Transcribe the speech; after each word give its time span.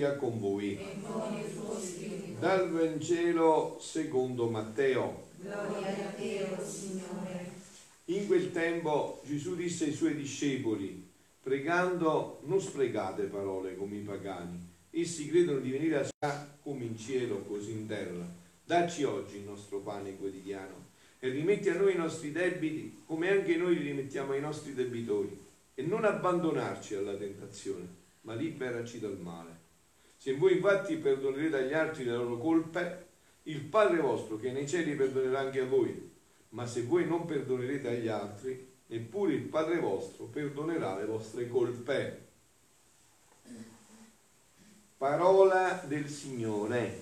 sia 0.00 0.16
con 0.16 0.40
voi. 0.40 0.78
Dal 2.38 2.70
Vangelo 2.70 3.76
secondo 3.78 4.48
Matteo. 4.48 5.28
Te, 5.42 5.52
oh. 5.52 6.58
In 8.06 8.26
quel 8.26 8.50
tempo 8.50 9.20
Gesù 9.26 9.54
disse 9.54 9.84
ai 9.84 9.92
suoi 9.92 10.16
discepoli, 10.16 11.06
pregando, 11.42 12.40
non 12.44 12.62
sprecate 12.62 13.24
parole 13.24 13.76
come 13.76 13.96
i 13.96 14.00
pagani. 14.00 14.68
Essi 14.90 15.28
credono 15.28 15.58
di 15.58 15.70
venire 15.70 15.96
a 15.98 16.04
sé 16.04 16.34
come 16.62 16.84
in 16.84 16.96
cielo, 16.96 17.40
così 17.40 17.72
in 17.72 17.86
terra. 17.86 18.26
Dacci 18.64 19.04
oggi 19.04 19.36
il 19.36 19.42
nostro 19.42 19.80
pane 19.80 20.16
quotidiano 20.16 20.88
e 21.18 21.28
rimetti 21.28 21.68
a 21.68 21.76
noi 21.76 21.92
i 21.92 21.98
nostri 21.98 22.32
debiti 22.32 23.02
come 23.04 23.28
anche 23.28 23.54
noi 23.56 23.76
li 23.76 23.82
rimettiamo 23.82 24.32
ai 24.32 24.40
nostri 24.40 24.72
debitori 24.72 25.38
e 25.74 25.82
non 25.82 26.04
abbandonarci 26.04 26.94
alla 26.94 27.16
tentazione, 27.16 27.86
ma 28.22 28.34
liberaci 28.34 28.98
dal 28.98 29.18
male. 29.18 29.59
Se 30.22 30.34
voi 30.34 30.56
infatti 30.56 30.96
perdonerete 30.96 31.56
agli 31.56 31.72
altri 31.72 32.04
le 32.04 32.14
loro 32.14 32.36
colpe, 32.36 33.06
il 33.44 33.62
Padre 33.62 34.02
vostro 34.02 34.36
che 34.36 34.50
è 34.50 34.52
nei 34.52 34.68
cieli 34.68 34.94
perdonerà 34.94 35.38
anche 35.38 35.60
a 35.60 35.64
voi. 35.64 36.10
Ma 36.50 36.66
se 36.66 36.82
voi 36.82 37.06
non 37.06 37.24
perdonerete 37.24 37.88
agli 37.88 38.08
altri, 38.08 38.68
neppure 38.88 39.32
il 39.32 39.44
Padre 39.44 39.78
vostro 39.78 40.26
perdonerà 40.26 40.98
le 40.98 41.06
vostre 41.06 41.48
colpe. 41.48 42.28
Parola 44.98 45.82
del 45.86 46.06
Signore. 46.06 47.00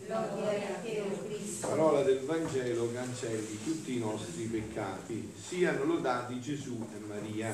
Parola 1.61 2.03
del 2.05 2.21
Vangelo 2.21 2.93
cancelli 2.93 3.61
tutti 3.65 3.97
i 3.97 3.99
nostri 3.99 4.45
peccati. 4.45 5.33
Siano 5.37 5.83
lodati 5.83 6.41
Gesù 6.41 6.87
e 6.95 6.99
Maria. 7.01 7.53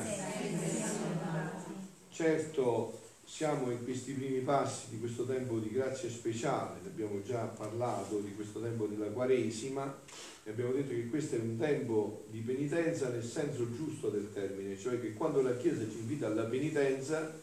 Certo, 2.11 3.04
siamo 3.25 3.71
in 3.71 3.83
questi 3.83 4.13
primi 4.13 4.39
passi 4.41 4.91
di 4.91 4.99
questo 4.99 5.25
tempo 5.25 5.57
di 5.57 5.71
grazia 5.71 6.09
speciale, 6.09 6.79
ne 6.83 6.89
abbiamo 6.89 7.21
già 7.23 7.45
parlato 7.45 8.19
di 8.19 8.33
questo 8.35 8.61
tempo 8.61 8.85
della 8.85 9.07
Quaresima 9.07 10.01
e 10.43 10.51
abbiamo 10.51 10.71
detto 10.71 10.89
che 10.89 11.07
questo 11.07 11.35
è 11.35 11.39
un 11.39 11.57
tempo 11.57 12.25
di 12.29 12.39
penitenza 12.39 13.09
nel 13.09 13.23
senso 13.23 13.73
giusto 13.75 14.09
del 14.09 14.31
termine, 14.31 14.77
cioè 14.77 15.01
che 15.01 15.13
quando 15.13 15.41
la 15.41 15.57
Chiesa 15.57 15.81
ci 15.89 15.97
invita 15.97 16.27
alla 16.27 16.43
penitenza, 16.43 17.41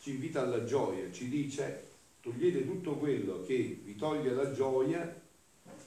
ci 0.00 0.10
invita 0.10 0.42
alla 0.42 0.64
gioia, 0.64 1.10
ci 1.12 1.28
dice 1.28 1.86
togliete 2.20 2.66
tutto 2.66 2.96
quello 2.96 3.44
che 3.46 3.80
vi 3.82 3.96
toglie 3.96 4.32
la 4.32 4.52
gioia 4.52 5.20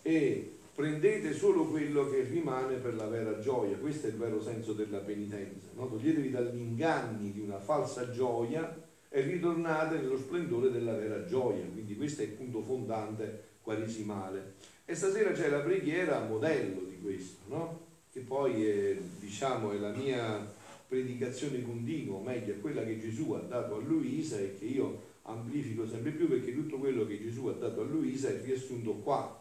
e 0.02 0.52
prendete 0.74 1.34
solo 1.34 1.68
quello 1.68 2.10
che 2.10 2.24
rimane 2.24 2.78
per 2.78 2.96
la 2.96 3.08
vera 3.08 3.40
gioia. 3.40 3.78
Questo 3.78 4.08
è 4.08 4.10
il 4.10 4.16
vero 4.16 4.42
senso 4.42 4.74
della 4.74 5.00
penitenza. 5.00 5.68
No? 5.76 5.88
Toglietevi 5.88 6.32
dagli 6.32 6.60
inganni 6.60 7.32
di 7.32 7.40
una 7.40 7.60
falsa 7.60 8.10
gioia 8.10 8.92
e 9.16 9.22
ritornate 9.22 9.98
nello 9.98 10.18
splendore 10.18 10.72
della 10.72 10.96
vera 10.96 11.24
gioia. 11.24 11.64
Quindi 11.72 11.96
questo 11.96 12.24
è 12.24 12.26
il 12.26 12.32
punto 12.32 12.64
fondante 12.64 13.44
quaresimale. 13.62 14.54
E 14.86 14.96
stasera 14.96 15.32
c'è 15.34 15.50
la 15.50 15.60
preghiera 15.60 16.26
modello 16.26 16.82
di 16.90 17.00
questo, 17.00 17.42
no? 17.46 17.80
che 18.12 18.22
poi 18.22 18.66
è, 18.66 18.98
diciamo, 19.20 19.72
è 19.72 19.78
la 19.78 19.92
mia 19.92 20.52
predicazione 20.88 21.62
continua, 21.62 22.18
o 22.18 22.24
meglio, 22.24 22.56
quella 22.56 22.84
che 22.84 23.00
Gesù 23.00 23.34
ha 23.34 23.40
dato 23.40 23.76
a 23.76 23.82
Luisa 23.82 24.40
e 24.40 24.58
che 24.58 24.66
io 24.66 25.12
amplifico 25.22 25.88
sempre 25.88 26.10
più 26.10 26.28
perché 26.28 26.52
tutto 26.52 26.78
quello 26.78 27.06
che 27.06 27.22
Gesù 27.22 27.46
ha 27.46 27.54
dato 27.54 27.82
a 27.82 27.86
Luisa 27.86 28.30
è 28.30 28.42
riassunto 28.44 28.94
qua, 28.94 29.40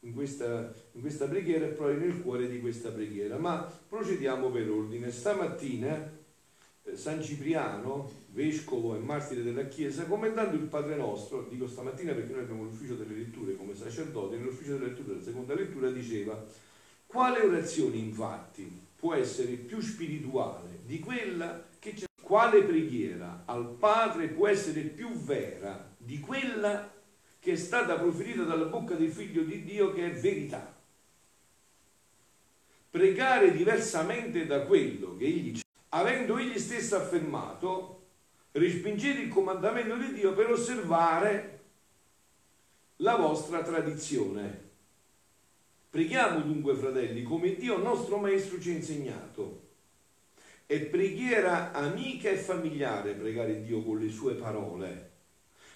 in 0.00 0.12
questa, 0.12 0.74
in 0.92 1.00
questa 1.02 1.26
preghiera 1.26 1.66
e 1.66 1.68
proprio 1.68 1.98
nel 1.98 2.20
cuore 2.20 2.48
di 2.48 2.60
questa 2.60 2.90
preghiera. 2.90 3.38
Ma 3.38 3.58
procediamo 3.88 4.50
per 4.50 4.68
ordine. 4.68 5.12
Stamattina 5.12 6.16
eh, 6.82 6.96
San 6.96 7.22
Cipriano, 7.22 8.10
vescovo 8.38 8.94
e 8.94 9.00
martire 9.00 9.42
della 9.42 9.66
Chiesa, 9.66 10.04
commentando 10.04 10.54
il 10.54 10.68
Padre 10.68 10.94
Nostro, 10.94 11.48
dico 11.50 11.66
stamattina 11.66 12.12
perché 12.12 12.32
noi 12.32 12.42
abbiamo 12.42 12.62
l'ufficio 12.62 12.94
delle 12.94 13.16
letture 13.16 13.56
come 13.56 13.74
sacerdote, 13.74 14.36
nell'ufficio 14.36 14.74
delle 14.74 14.90
letture 14.90 15.08
della 15.08 15.22
seconda 15.22 15.54
lettura 15.54 15.90
diceva 15.90 16.46
quale 17.04 17.40
orazione 17.40 17.96
infatti 17.96 18.86
può 18.94 19.14
essere 19.14 19.54
più 19.54 19.80
spirituale 19.80 20.78
di 20.84 21.00
quella 21.00 21.66
che 21.80 21.94
c'è 21.94 22.06
quale 22.22 22.62
preghiera 22.62 23.42
al 23.46 23.74
Padre 23.76 24.28
può 24.28 24.46
essere 24.46 24.82
più 24.82 25.10
vera 25.14 25.90
di 25.96 26.20
quella 26.20 26.92
che 27.40 27.52
è 27.52 27.56
stata 27.56 27.98
proferita 27.98 28.44
dalla 28.44 28.66
bocca 28.66 28.94
del 28.94 29.10
Figlio 29.10 29.42
di 29.42 29.64
Dio 29.64 29.92
che 29.92 30.12
è 30.12 30.14
verità? 30.14 30.76
Pregare 32.90 33.52
diversamente 33.52 34.46
da 34.46 34.60
quello 34.62 35.16
che 35.16 35.24
egli 35.24 35.60
avendo 35.90 36.36
egli 36.36 36.58
stesso 36.58 36.96
affermato, 36.96 37.97
respingete 38.58 39.20
il 39.20 39.28
comandamento 39.28 39.96
di 39.96 40.12
Dio 40.12 40.34
per 40.34 40.50
osservare 40.50 41.60
la 42.96 43.16
vostra 43.16 43.62
tradizione. 43.62 44.66
Preghiamo 45.90 46.40
dunque, 46.40 46.74
fratelli, 46.74 47.22
come 47.22 47.54
Dio 47.54 47.78
nostro 47.78 48.18
Maestro 48.18 48.60
ci 48.60 48.70
ha 48.70 48.74
insegnato. 48.74 49.66
È 50.66 50.78
preghiera 50.80 51.72
amica 51.72 52.28
e 52.28 52.36
familiare 52.36 53.14
pregare 53.14 53.62
Dio 53.62 53.82
con 53.82 53.98
le 53.98 54.10
sue 54.10 54.34
parole, 54.34 55.10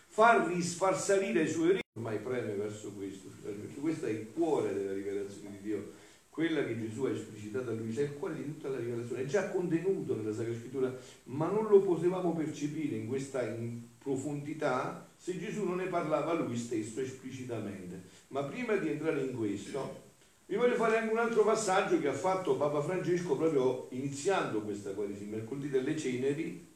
far, 0.06 0.53
far 0.53 0.99
salire 0.99 1.43
i 1.43 1.49
suoi 1.49 1.69
riti, 1.69 1.81
ormai 1.94 2.19
preme 2.19 2.53
verso 2.53 2.93
questo, 2.93 3.31
perché 3.43 3.81
questo 3.81 4.06
è 4.06 4.10
il 4.10 4.31
cuore 4.32 4.75
della 4.75 4.93
rivelazione 4.93 5.53
di 5.53 5.62
Dio, 5.62 5.93
quella 6.32 6.65
che 6.65 6.81
Gesù 6.81 7.04
ha 7.04 7.10
esplicitato 7.10 7.69
a 7.69 7.75
lui, 7.75 7.94
è 7.94 8.04
il 8.04 8.15
cuore 8.15 8.37
di 8.37 8.44
tutta 8.44 8.70
la 8.70 8.78
rivelazione, 8.78 9.20
è 9.20 9.26
già 9.26 9.50
contenuto 9.50 10.16
nella 10.16 10.32
Sacra 10.32 10.54
Scrittura, 10.54 10.91
ma 11.25 11.47
non 11.50 11.66
lo 11.66 11.81
potevamo 11.81 12.32
percepire 12.32 12.97
in 12.97 13.06
questa 13.06 13.47
in 13.47 13.82
profondità 13.98 15.06
se 15.15 15.38
Gesù 15.38 15.65
non 15.65 15.76
ne 15.76 15.88
parlava 15.88 16.32
lui 16.32 16.56
stesso 16.56 17.03
esplicitamente. 17.03 18.00
Ma 18.28 18.44
prima 18.44 18.76
di 18.76 18.88
entrare 18.88 19.20
in 19.20 19.37
questo, 19.37 20.04
vi 20.47 20.56
voglio 20.56 20.75
fare 20.76 20.97
anche 20.97 21.12
un 21.12 21.19
altro 21.19 21.44
passaggio 21.44 22.00
che 22.00 22.09
ha 22.09 22.15
fatto 22.15 22.56
Papa 22.56 22.81
Francesco 22.81 23.37
proprio 23.37 23.88
iniziando 23.91 24.62
questa 24.62 24.93
Quaresima, 24.93 25.37
mercoledì 25.37 25.69
delle 25.69 25.99
Ceneri, 25.99 26.66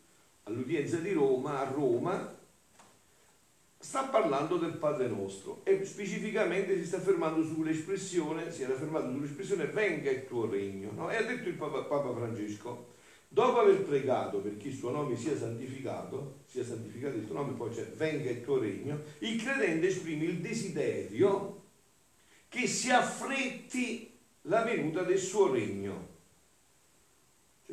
all'udienza 0.43 0.99
di 0.99 1.13
Roma, 1.13 1.61
a 1.61 1.71
Roma, 1.73 2.37
sta 3.79 4.05
parlando 4.05 4.57
del 4.57 4.77
Padre 4.77 5.09
nostro 5.09 5.61
e 5.65 5.85
specificamente 5.85 6.77
si 6.79 6.87
sta 6.87 7.01
fermando 7.01 7.45
sull'espressione, 7.45 8.51
si 8.51 8.63
era 8.63 8.75
fermato 8.75 9.11
sull'espressione 9.11 9.67
venga 9.67 10.11
il 10.11 10.27
tuo 10.27 10.49
regno, 10.49 10.91
no? 10.93 11.11
e 11.11 11.17
ha 11.17 11.23
detto 11.23 11.49
il 11.49 11.55
Papa, 11.55 11.83
Papa 11.83 12.15
Francesco, 12.15 12.95
dopo 13.29 13.61
aver 13.61 13.83
pregato 13.83 14.39
perché 14.39 14.69
il 14.69 14.75
suo 14.75 14.91
nome 14.91 15.17
sia 15.17 15.37
santificato, 15.37 16.41
sia 16.47 16.65
santificato 16.65 17.17
il 17.17 17.27
tuo 17.27 17.35
nome, 17.35 17.53
poi 17.53 17.71
c'è 17.71 17.87
venga 17.93 18.31
il 18.31 18.43
tuo 18.43 18.59
regno, 18.59 19.01
il 19.19 19.43
credente 19.43 19.89
esprime 19.89 20.25
il 20.25 20.41
desiderio 20.41 21.63
che 22.49 22.67
si 22.67 22.91
affretti 22.91 24.15
la 24.43 24.63
venuta 24.63 25.03
del 25.03 25.19
suo 25.19 25.53
regno. 25.53 26.15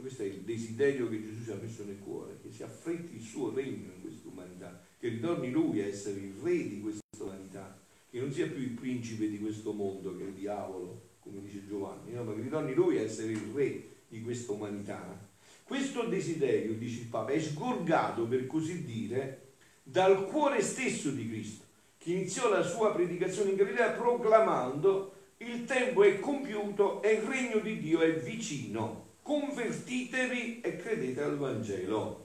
Questo 0.03 0.23
è 0.23 0.25
il 0.25 0.41
desiderio 0.41 1.07
che 1.07 1.23
Gesù 1.23 1.45
ci 1.45 1.51
ha 1.51 1.55
messo 1.61 1.85
nel 1.85 1.97
cuore, 1.99 2.37
che 2.41 2.51
si 2.51 2.61
affretti 2.61 3.15
il 3.15 3.21
suo 3.21 3.53
regno 3.53 3.89
in 3.95 4.01
questa 4.01 4.27
umanità, 4.27 4.83
che 4.99 5.07
ritorni 5.07 5.49
lui 5.49 5.79
a 5.79 5.85
essere 5.85 6.19
il 6.19 6.33
re 6.43 6.67
di 6.67 6.81
questa 6.81 7.23
umanità, 7.23 7.79
che 8.09 8.19
non 8.19 8.29
sia 8.29 8.47
più 8.47 8.61
il 8.61 8.71
principe 8.71 9.29
di 9.29 9.39
questo 9.39 9.71
mondo, 9.71 10.13
che 10.17 10.25
è 10.25 10.27
il 10.27 10.33
diavolo, 10.33 11.11
come 11.21 11.39
dice 11.41 11.65
Giovanni, 11.65 12.11
no? 12.11 12.25
ma 12.25 12.33
che 12.33 12.41
ritorni 12.41 12.73
lui 12.73 12.97
a 12.97 13.03
essere 13.03 13.31
il 13.31 13.49
re 13.53 13.81
di 14.09 14.21
questa 14.21 14.51
umanità. 14.51 15.25
Questo 15.63 16.03
desiderio, 16.03 16.73
dice 16.73 16.99
il 16.99 17.07
Papa, 17.07 17.31
è 17.31 17.39
sgorgato, 17.39 18.27
per 18.27 18.45
così 18.45 18.83
dire, 18.83 19.53
dal 19.83 20.25
cuore 20.25 20.61
stesso 20.61 21.11
di 21.11 21.29
Cristo 21.29 21.63
che 21.97 22.11
iniziò 22.11 22.49
la 22.49 22.61
sua 22.61 22.91
predicazione 22.91 23.51
in 23.51 23.55
Galilea 23.55 23.91
proclamando 23.91 25.13
il 25.37 25.63
tempo 25.63 26.03
è 26.03 26.19
compiuto 26.19 27.01
e 27.01 27.13
il 27.13 27.21
regno 27.21 27.59
di 27.59 27.79
Dio 27.79 28.01
è 28.01 28.19
vicino, 28.19 29.11
convertitevi 29.23 30.61
e 30.61 30.75
credete 30.75 31.21
al 31.23 31.37
Vangelo. 31.37 32.21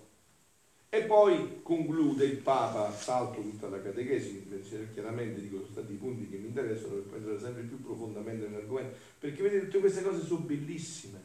E 0.91 1.03
poi 1.03 1.61
conclude 1.63 2.25
il 2.25 2.39
Papa, 2.39 2.91
salto 2.93 3.41
tutta 3.41 3.69
la 3.69 3.81
catechesi, 3.83 4.47
chiaramente 4.93 5.41
dico 5.41 5.59
sono 5.59 5.71
stati 5.71 5.93
i 5.93 5.97
punti 5.97 6.29
che 6.29 6.39
mi 6.39 6.47
interessano 6.47 6.95
per 6.95 7.03
prendere 7.03 7.39
sempre 7.39 7.63
più 7.63 7.83
profondamente 7.83 8.49
nell'argomento, 8.49 8.97
perché 9.19 9.43
vedete 9.43 9.67
tutte 9.67 9.81
queste 9.81 10.03
cose 10.03 10.25
sono 10.25 10.41
bellissime, 10.41 11.21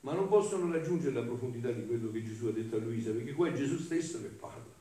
ma 0.00 0.12
non 0.12 0.28
possono 0.28 0.70
raggiungere 0.70 1.14
la 1.14 1.22
profondità 1.22 1.70
di 1.70 1.86
quello 1.86 2.10
che 2.10 2.22
Gesù 2.22 2.48
ha 2.48 2.52
detto 2.52 2.76
a 2.76 2.78
Luisa, 2.78 3.10
perché 3.10 3.32
qua 3.32 3.48
è 3.48 3.54
Gesù 3.54 3.78
stesso 3.78 4.20
che 4.20 4.28
parla, 4.28 4.74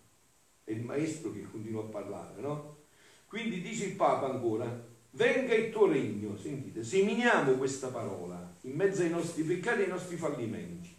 è 0.66 0.72
il 0.72 0.84
Maestro 0.84 1.32
che 1.32 1.48
continua 1.50 1.84
a 1.84 1.88
parlare, 1.88 2.42
no? 2.42 2.76
Quindi 3.26 3.62
dice 3.62 3.86
il 3.86 3.96
Papa 3.96 4.30
ancora, 4.30 4.86
venga 5.12 5.54
il 5.54 5.72
tuo 5.72 5.88
regno, 5.88 6.36
sentite, 6.38 6.84
seminiamo 6.84 7.54
questa 7.54 7.88
parola 7.88 8.49
in 8.62 8.76
mezzo 8.76 9.02
ai 9.02 9.10
nostri 9.10 9.44
peccati 9.44 9.82
e 9.82 9.84
ai 9.84 9.90
nostri 9.90 10.18
fallimenti. 10.18 10.96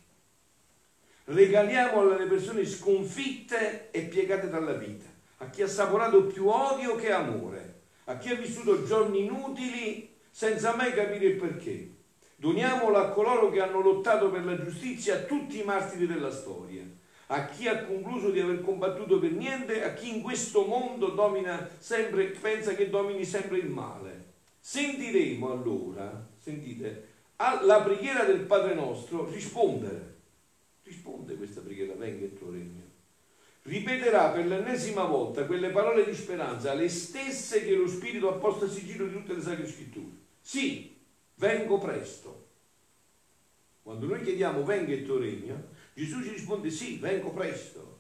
Regaliamo 1.25 2.01
alle 2.01 2.27
persone 2.27 2.65
sconfitte 2.67 3.91
e 3.91 4.03
piegate 4.03 4.49
dalla 4.49 4.73
vita, 4.73 5.07
a 5.39 5.51
chi 5.51 5.63
ha 5.63 5.67
assaporato 5.67 6.25
più 6.25 6.49
odio 6.49 6.97
che 6.97 7.13
amore, 7.13 7.83
a 8.05 8.17
chi 8.19 8.31
ha 8.31 8.35
vissuto 8.35 8.85
giorni 8.85 9.25
inutili 9.25 10.13
senza 10.31 10.75
mai 10.75 10.93
capire 10.93 11.27
il 11.27 11.37
perché. 11.37 11.95
Doniamolo 12.37 12.97
a 12.97 13.11
coloro 13.11 13.51
che 13.51 13.61
hanno 13.61 13.81
lottato 13.81 14.31
per 14.31 14.45
la 14.45 14.61
giustizia, 14.61 15.17
a 15.17 15.21
tutti 15.21 15.61
i 15.61 15.65
martiri 15.65 16.07
della 16.07 16.33
storia, 16.33 16.83
a 17.27 17.47
chi 17.47 17.69
ha 17.69 17.85
concluso 17.85 18.31
di 18.31 18.41
aver 18.41 18.63
combattuto 18.63 19.19
per 19.19 19.33
niente, 19.33 19.85
a 19.85 19.93
chi 19.93 20.17
in 20.17 20.23
questo 20.23 20.65
mondo 20.65 21.11
domina 21.11 21.69
sempre, 21.79 22.25
pensa 22.27 22.75
che 22.75 22.89
domini 22.89 23.25
sempre 23.25 23.59
il 23.59 23.69
male. 23.69 24.25
Sentiremo 24.59 25.53
allora, 25.53 26.27
sentite, 26.39 27.10
alla 27.43 27.81
preghiera 27.81 28.25
del 28.25 28.41
Padre 28.41 28.75
nostro 28.75 29.31
rispondere. 29.31 30.19
Risponde 30.83 31.37
questa 31.37 31.63
preghiera, 31.63 31.95
venga 31.95 32.27
il 32.27 32.37
tuo 32.37 32.51
regno. 32.51 32.89
Ripeterà 33.63 34.31
per 34.31 34.47
l'ennesima 34.47 35.05
volta 35.05 35.47
quelle 35.47 35.71
parole 35.71 36.05
di 36.05 36.15
speranza, 36.15 36.75
le 36.75 36.89
stesse 36.89 37.65
che 37.65 37.75
lo 37.75 37.89
Spirito 37.89 38.29
ha 38.29 38.39
posto 38.39 38.67
a 38.67 38.69
sigillo 38.69 39.07
di 39.07 39.13
tutte 39.13 39.35
le 39.35 39.41
sacre 39.41 39.67
scritture. 39.67 40.17
Sì, 40.41 40.97
vengo 41.37 41.79
presto. 41.79 42.47
Quando 43.83 44.07
noi 44.07 44.23
chiediamo 44.23 44.63
venga 44.63 44.93
il 44.93 45.05
tuo 45.05 45.19
regno, 45.19 45.69
Gesù 45.95 46.23
ci 46.23 46.31
risponde 46.31 46.71
sì, 46.71 46.99
vengo 46.99 47.31
presto. 47.31 47.99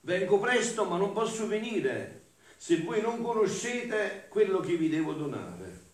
Vengo 0.00 0.38
presto 0.38 0.84
ma 0.84 0.98
non 0.98 1.12
posso 1.12 1.46
venire 1.46 2.16
se 2.56 2.82
voi 2.82 3.00
non 3.00 3.22
conoscete 3.22 4.26
quello 4.28 4.60
che 4.60 4.76
vi 4.76 4.88
devo 4.88 5.12
donare. 5.12 5.86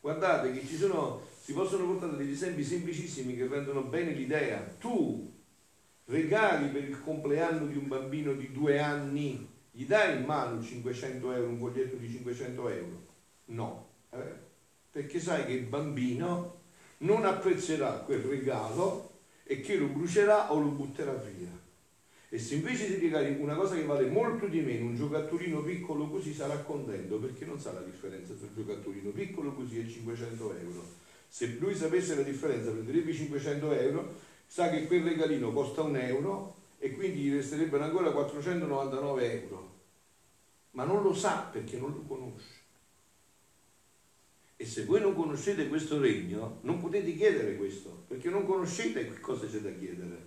Guardate 0.00 0.52
che 0.52 0.66
ci 0.66 0.76
sono, 0.76 1.26
si 1.48 1.54
possono 1.54 1.86
portare 1.86 2.14
degli 2.18 2.32
esempi 2.32 2.62
semplicissimi 2.62 3.34
che 3.34 3.46
rendono 3.46 3.80
bene 3.80 4.10
l'idea. 4.10 4.60
Tu 4.78 5.32
regali 6.04 6.68
per 6.68 6.84
il 6.86 7.00
compleanno 7.00 7.64
di 7.64 7.78
un 7.78 7.88
bambino 7.88 8.34
di 8.34 8.52
due 8.52 8.78
anni, 8.80 9.48
gli 9.70 9.86
dai 9.86 10.18
in 10.18 10.26
mano 10.26 10.62
500 10.62 11.32
euro, 11.32 11.48
un 11.48 11.56
foglietto 11.56 11.96
di 11.96 12.06
500 12.06 12.68
euro? 12.68 13.06
No, 13.46 13.88
eh? 14.10 14.32
perché 14.90 15.18
sai 15.18 15.46
che 15.46 15.52
il 15.52 15.64
bambino 15.64 16.60
non 16.98 17.24
apprezzerà 17.24 17.92
quel 17.92 18.20
regalo 18.20 19.20
e 19.42 19.62
che 19.62 19.76
lo 19.76 19.86
brucerà 19.86 20.52
o 20.52 20.60
lo 20.60 20.68
butterà 20.68 21.14
via. 21.14 21.48
E 22.28 22.38
se 22.38 22.56
invece 22.56 22.94
ti 22.94 23.00
regali 23.00 23.40
una 23.40 23.54
cosa 23.54 23.74
che 23.74 23.86
vale 23.86 24.04
molto 24.04 24.48
di 24.48 24.60
meno, 24.60 24.84
un 24.84 24.96
giocattolino 24.96 25.62
piccolo 25.62 26.10
così, 26.10 26.34
sarà 26.34 26.58
contento 26.58 27.16
perché 27.16 27.46
non 27.46 27.58
sa 27.58 27.72
la 27.72 27.80
differenza 27.80 28.34
tra 28.34 28.48
un 28.48 28.54
giocattolino 28.54 29.08
piccolo 29.12 29.52
così 29.52 29.78
e 29.78 29.88
500 29.88 30.56
euro. 30.58 31.06
Se 31.28 31.46
lui 31.58 31.74
sapesse 31.74 32.14
la 32.14 32.22
differenza, 32.22 32.70
prenderebbe 32.70 33.12
500 33.12 33.72
euro, 33.72 34.14
sa 34.46 34.70
che 34.70 34.86
quel 34.86 35.02
regalino 35.02 35.52
costa 35.52 35.82
un 35.82 35.96
euro 35.96 36.56
e 36.78 36.92
quindi 36.92 37.20
gli 37.20 37.32
resterebbero 37.32 37.84
ancora 37.84 38.10
499 38.10 39.42
euro. 39.42 39.76
Ma 40.72 40.84
non 40.84 41.02
lo 41.02 41.12
sa 41.12 41.48
perché 41.52 41.76
non 41.76 41.90
lo 41.90 42.02
conosce. 42.02 42.56
E 44.56 44.66
se 44.66 44.84
voi 44.84 45.00
non 45.00 45.14
conoscete 45.14 45.68
questo 45.68 46.00
regno, 46.00 46.58
non 46.62 46.80
potete 46.80 47.14
chiedere 47.14 47.56
questo, 47.56 48.04
perché 48.08 48.28
non 48.28 48.44
conoscete 48.44 49.08
che 49.08 49.20
cosa 49.20 49.46
c'è 49.46 49.58
da 49.58 49.70
chiedere. 49.72 50.26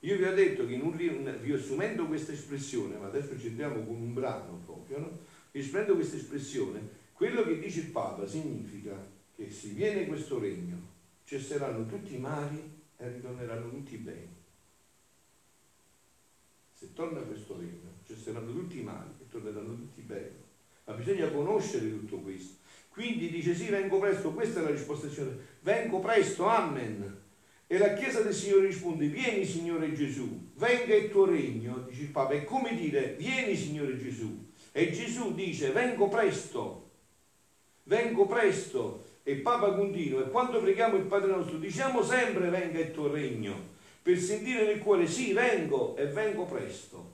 Io 0.00 0.16
vi 0.16 0.24
ho 0.24 0.34
detto 0.34 0.66
che 0.66 0.74
in 0.74 0.82
un, 0.82 1.38
riassumendo 1.40 2.06
questa 2.06 2.32
espressione, 2.32 2.96
ma 2.96 3.06
adesso 3.06 3.38
ci 3.38 3.46
entriamo 3.48 3.84
con 3.84 3.94
un 3.94 4.12
brano 4.12 4.60
proprio, 4.64 4.98
no? 4.98 5.18
riassumendo 5.52 5.94
questa 5.94 6.16
espressione, 6.16 7.02
quello 7.12 7.44
che 7.44 7.58
dice 7.58 7.80
il 7.80 7.90
Papa 7.90 8.26
significa 8.26 8.94
che 9.34 9.50
se 9.50 9.68
viene 9.68 10.06
questo 10.06 10.38
regno, 10.38 10.76
cesseranno 11.24 11.86
tutti 11.86 12.14
i 12.14 12.18
mali 12.18 12.82
e 12.96 13.08
ritorneranno 13.08 13.68
tutti 13.70 13.94
i 13.94 13.98
beni. 13.98 14.42
Se 16.72 16.92
torna 16.92 17.20
questo 17.20 17.56
regno, 17.58 17.92
cesseranno 18.06 18.52
tutti 18.52 18.78
i 18.78 18.82
mali 18.82 19.10
e 19.20 19.28
torneranno 19.28 19.74
tutti 19.74 20.00
i 20.00 20.04
beni. 20.04 20.42
Ma 20.84 20.94
bisogna 20.94 21.30
conoscere 21.30 21.88
tutto 21.90 22.18
questo. 22.18 22.62
Quindi 22.90 23.28
dice 23.28 23.54
sì, 23.54 23.66
vengo 23.68 23.98
presto, 23.98 24.32
questa 24.32 24.60
è 24.60 24.62
la 24.62 24.70
risposta 24.70 25.06
del 25.06 25.14
Signore, 25.14 25.38
vengo 25.62 25.98
presto, 25.98 26.46
amen. 26.46 27.22
E 27.66 27.78
la 27.78 27.94
Chiesa 27.94 28.20
del 28.20 28.34
Signore 28.34 28.66
risponde, 28.66 29.06
vieni 29.08 29.44
Signore 29.44 29.92
Gesù, 29.94 30.50
venga 30.54 30.94
il 30.94 31.10
tuo 31.10 31.24
regno, 31.24 31.86
dice 31.88 32.02
il 32.02 32.10
Papa, 32.10 32.34
è 32.34 32.44
come 32.44 32.76
dire, 32.76 33.14
vieni 33.14 33.56
Signore 33.56 33.98
Gesù. 33.98 34.46
E 34.70 34.92
Gesù 34.92 35.34
dice, 35.34 35.72
vengo 35.72 36.08
presto, 36.08 36.90
vengo 37.84 38.26
presto. 38.26 39.03
E 39.26 39.36
Papa 39.36 39.72
continua, 39.72 40.20
e 40.20 40.30
quando 40.30 40.60
preghiamo 40.60 40.96
il 40.96 41.04
Padre 41.04 41.30
nostro, 41.30 41.56
diciamo 41.56 42.02
sempre, 42.02 42.50
venga 42.50 42.78
il 42.78 42.92
tuo 42.92 43.10
regno, 43.10 43.72
per 44.02 44.18
sentire 44.18 44.66
nel 44.66 44.80
cuore, 44.80 45.06
sì, 45.06 45.32
vengo 45.32 45.96
e 45.96 46.06
vengo 46.06 46.44
presto. 46.44 47.12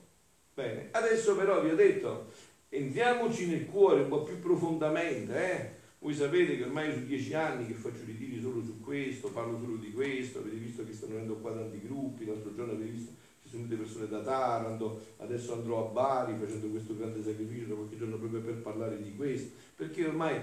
Bene, 0.53 0.89
adesso 0.91 1.37
però 1.37 1.61
vi 1.61 1.69
ho 1.69 1.75
detto, 1.75 2.31
entriamoci 2.67 3.47
nel 3.47 3.65
cuore 3.65 4.01
un 4.01 4.09
po' 4.09 4.23
più 4.23 4.39
profondamente, 4.41 5.51
eh? 5.51 5.79
Voi 5.99 6.13
sapete 6.13 6.57
che 6.57 6.63
ormai 6.63 6.91
sono 6.91 7.05
dieci 7.05 7.33
anni 7.33 7.65
che 7.65 7.73
faccio 7.73 8.03
ritiri 8.05 8.41
solo 8.41 8.61
su 8.61 8.81
questo, 8.81 9.29
parlo 9.29 9.57
solo 9.57 9.77
di 9.77 9.93
questo, 9.93 10.39
avete 10.39 10.57
visto 10.57 10.83
che 10.83 10.93
stanno 10.93 11.13
venendo 11.13 11.35
qua 11.35 11.53
tanti 11.53 11.79
gruppi, 11.79 12.25
l'altro 12.25 12.53
giorno 12.53 12.73
avete 12.73 12.89
visto 12.89 13.11
ci 13.41 13.49
sono 13.49 13.63
venute 13.63 13.81
persone 13.81 14.07
da 14.07 14.19
Taranto, 14.21 15.01
adesso 15.17 15.53
andrò 15.53 15.87
a 15.87 15.91
Bari 15.91 16.35
facendo 16.39 16.67
questo 16.67 16.95
grande 16.95 17.23
sacrificio 17.23 17.75
qualche 17.75 17.97
giorno 17.97 18.17
proprio 18.17 18.41
per 18.41 18.55
parlare 18.55 19.01
di 19.01 19.15
questo, 19.15 19.55
perché 19.75 20.05
ormai 20.05 20.39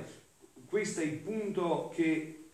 questo 0.69 1.00
è 1.00 1.05
il 1.05 1.19
punto 1.19 1.91
che, 1.94 2.49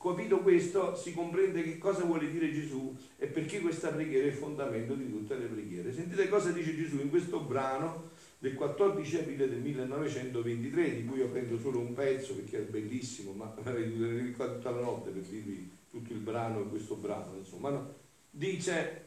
capito 0.00 0.38
questo, 0.38 0.94
si 0.94 1.12
comprende 1.12 1.62
che 1.62 1.78
cosa 1.78 2.04
vuole 2.04 2.30
dire 2.30 2.52
Gesù 2.52 2.96
e 3.18 3.26
perché 3.26 3.60
questa 3.60 3.88
preghiera 3.88 4.26
è 4.26 4.28
il 4.28 4.34
fondamento 4.34 4.94
di 4.94 5.10
tutte 5.10 5.36
le 5.36 5.46
preghiere. 5.46 5.92
Sentite 5.92 6.28
cosa 6.28 6.52
dice 6.52 6.76
Gesù 6.76 7.00
in 7.00 7.10
questo 7.10 7.40
brano 7.40 8.10
del 8.38 8.54
14 8.54 9.16
aprile 9.16 9.48
del 9.48 9.58
1923, 9.58 10.94
di 10.94 11.04
cui 11.04 11.18
io 11.18 11.28
prendo 11.28 11.58
solo 11.58 11.80
un 11.80 11.94
pezzo 11.94 12.34
perché 12.34 12.58
è 12.58 12.62
bellissimo, 12.62 13.32
ma 13.32 13.52
avrei 13.64 14.32
qua 14.36 14.48
tutta 14.48 14.70
la 14.70 14.80
notte 14.80 15.10
per 15.10 15.22
dirvi 15.22 15.70
tutto 15.90 16.12
il 16.12 16.20
brano 16.20 16.60
e 16.60 16.68
questo 16.68 16.94
brano, 16.94 17.34
insomma, 17.36 17.70
no? 17.70 17.94
dice 18.30 19.06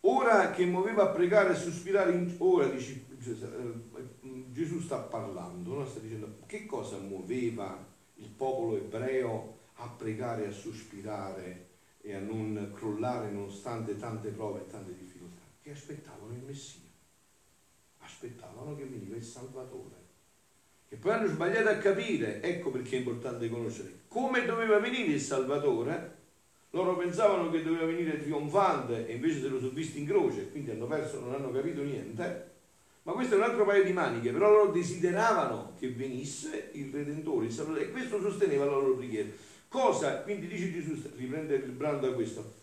ora 0.00 0.50
che 0.52 0.64
muoveva 0.64 1.04
a 1.04 1.08
pregare 1.08 1.52
e 1.52 1.56
sospirare, 1.56 2.12
in, 2.12 2.34
ora 2.38 2.66
dice, 2.68 3.04
eh, 3.20 4.21
Gesù 4.52 4.80
sta 4.80 4.98
parlando, 4.98 5.74
no? 5.74 5.86
sta 5.86 5.98
dicendo 5.98 6.40
che 6.46 6.66
cosa 6.66 6.98
muoveva 6.98 7.84
il 8.16 8.28
popolo 8.28 8.76
ebreo 8.76 9.58
a 9.76 9.88
pregare 9.88 10.46
a 10.46 10.52
sospirare 10.52 11.70
e 12.02 12.14
a 12.14 12.20
non 12.20 12.70
crollare 12.74 13.30
nonostante 13.30 13.96
tante 13.96 14.28
prove 14.28 14.60
e 14.60 14.66
tante 14.70 14.94
difficoltà, 14.94 15.40
che 15.62 15.70
aspettavano 15.70 16.34
il 16.34 16.42
Messia 16.42 16.80
aspettavano 18.04 18.76
che 18.76 18.84
veniva 18.84 19.16
il 19.16 19.24
Salvatore. 19.24 20.00
E 20.88 20.96
poi 20.96 21.12
hanno 21.12 21.26
sbagliato 21.26 21.68
a 21.68 21.76
capire, 21.76 22.42
ecco 22.42 22.70
perché 22.70 22.96
è 22.96 22.98
importante 22.98 23.48
conoscere, 23.48 24.00
come 24.08 24.44
doveva 24.44 24.78
venire 24.78 25.12
il 25.12 25.20
Salvatore. 25.20 26.20
Loro 26.70 26.96
pensavano 26.96 27.50
che 27.50 27.62
doveva 27.62 27.84
venire 27.84 28.22
trionfante 28.22 29.06
e 29.06 29.14
invece 29.14 29.40
se 29.40 29.48
lo 29.48 29.58
sono 29.58 29.72
visti 29.72 30.00
in 30.00 30.06
croce, 30.06 30.50
quindi 30.50 30.70
hanno 30.70 30.86
perso, 30.86 31.20
non 31.20 31.34
hanno 31.34 31.50
capito 31.50 31.82
niente. 31.82 32.51
Ma 33.04 33.12
questo 33.12 33.34
è 33.34 33.36
un 33.38 33.44
altro 33.44 33.64
paio 33.64 33.82
di 33.82 33.92
maniche, 33.92 34.30
però 34.30 34.48
loro 34.48 34.70
desideravano 34.70 35.74
che 35.78 35.90
venisse 35.90 36.70
il 36.74 36.92
Redentore, 36.92 37.46
il 37.46 37.52
Salvatore, 37.52 37.86
e 37.86 37.90
questo 37.90 38.20
sosteneva 38.20 38.64
la 38.64 38.72
loro 38.72 38.96
preghiera. 38.96 39.28
Cosa? 39.66 40.20
Quindi 40.22 40.46
dice 40.46 40.70
Gesù, 40.70 41.02
riprende 41.16 41.56
il 41.56 41.72
brano 41.72 41.98
da 41.98 42.12
questo, 42.12 42.60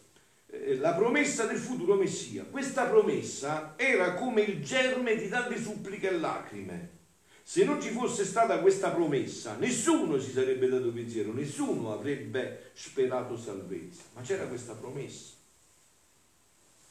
eh, 0.48 0.78
la 0.78 0.94
promessa 0.94 1.46
del 1.46 1.58
futuro 1.58 1.96
Messia. 1.96 2.46
Questa 2.46 2.86
promessa 2.86 3.74
era 3.76 4.14
come 4.14 4.42
il 4.42 4.64
germe 4.64 5.18
di 5.18 5.28
tante 5.28 5.62
suppliche 5.62 6.10
e 6.10 6.20
lacrime. 6.20 6.98
Se 7.44 7.66
non 7.66 7.82
ci 7.82 7.90
fosse 7.90 8.24
stata 8.24 8.60
questa 8.60 8.92
promessa, 8.92 9.58
nessuno 9.58 10.20
si 10.20 10.32
sarebbe 10.32 10.70
dato 10.70 10.92
pensiero, 10.92 11.34
nessuno 11.34 11.92
avrebbe 11.92 12.70
sperato 12.74 13.36
salvezza. 13.36 14.04
Ma 14.14 14.22
c'era 14.22 14.46
questa 14.46 14.74
promessa. 14.74 15.34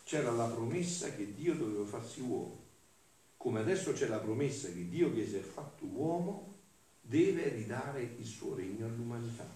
C'era 0.03 0.33
la 0.33 0.47
promessa 0.47 1.15
che 1.15 1.33
Dio 1.33 1.55
doveva 1.55 1.85
farsi 1.85 2.21
uomo. 2.21 2.67
Come 3.39 3.61
adesso 3.61 3.93
c'è 3.93 4.09
la 4.09 4.19
promessa 4.19 4.69
che 4.69 4.89
Dio 4.89 5.15
che 5.15 5.27
si 5.27 5.37
è 5.37 5.41
fatto 5.41 5.87
uomo 5.87 6.57
deve 7.01 7.49
ridare 7.49 8.03
il 8.03 8.27
suo 8.27 8.55
regno 8.55 8.85
all'umanità. 8.85 9.49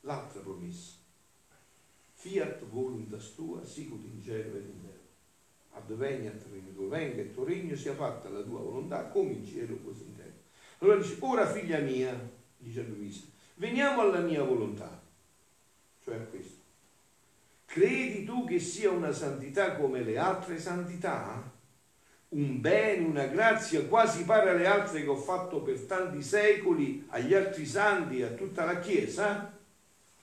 L'altra 0.00 0.40
promessa 0.40 1.04
fiat 2.16 2.64
voluntas 2.64 3.34
tua, 3.34 3.64
sicut 3.64 4.04
in 4.04 4.22
cielo 4.22 4.56
ed 4.56 4.66
in 4.66 4.80
terra. 4.80 4.94
Adveniat 5.78 6.42
regno 6.50 6.88
venga 6.88 7.20
il 7.20 7.32
tuo 7.32 7.44
regno, 7.44 7.76
sia 7.76 7.94
fatta 7.94 8.28
la 8.30 8.40
tua 8.40 8.60
volontà, 8.60 9.04
come 9.08 9.32
in 9.32 9.46
cielo 9.46 9.76
così 9.84 10.04
in 10.04 10.16
terra. 10.16 10.32
Allora 10.78 10.98
dice, 10.98 11.16
ora 11.20 11.46
figlia 11.46 11.78
mia, 11.80 12.18
dice 12.56 12.80
a 12.80 12.84
Luisa, 12.84 13.24
veniamo 13.54 14.00
alla 14.00 14.20
mia 14.20 14.42
volontà, 14.42 15.02
cioè 16.02 16.16
a 16.16 16.24
questo. 16.24 16.64
Credi 17.66 18.24
tu 18.24 18.46
che 18.46 18.58
sia 18.58 18.90
una 18.90 19.12
santità 19.12 19.76
come 19.76 20.02
le 20.02 20.16
altre 20.16 20.58
santità? 20.58 21.52
Un 22.28 22.60
bene, 22.60 23.06
una 23.06 23.26
grazia 23.26 23.86
quasi 23.86 24.24
pari 24.24 24.48
alle 24.48 24.66
altre 24.66 25.02
che 25.02 25.08
ho 25.08 25.16
fatto 25.16 25.60
per 25.62 25.80
tanti 25.82 26.22
secoli 26.22 27.06
agli 27.10 27.34
altri 27.34 27.64
santi 27.64 28.18
e 28.18 28.24
a 28.24 28.30
tutta 28.30 28.64
la 28.64 28.80
Chiesa? 28.80 29.56